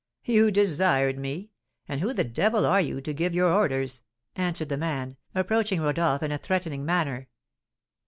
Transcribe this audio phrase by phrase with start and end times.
[0.25, 1.51] "You desired me!
[1.87, 4.01] And who the devil are you, to give your orders?"
[4.35, 7.27] answered the man, approaching Rodolph in a threatening manner.